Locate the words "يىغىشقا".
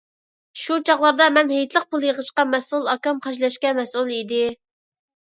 2.07-2.45